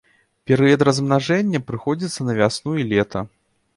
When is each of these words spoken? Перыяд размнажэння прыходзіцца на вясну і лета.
Перыяд 0.51 0.83
размнажэння 0.87 1.63
прыходзіцца 1.69 2.27
на 2.29 2.33
вясну 2.41 2.71
і 2.85 2.87
лета. 2.95 3.19